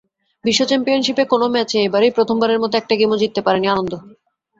বিশ্ব 0.45 0.61
চ্যাম্পিয়নশিপের 0.65 1.27
কোনো 1.27 1.45
ম্যাচে 1.53 1.77
এবারই 1.81 2.15
প্রথমবারের 2.17 2.61
মতো 2.63 2.75
একটা 2.77 2.93
গেমও 2.99 3.21
জিততে 3.21 3.41
পারেননি 3.43 3.67
আনন্দ। 3.69 3.93